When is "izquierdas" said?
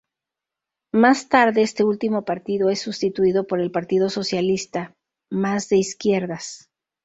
5.77-6.71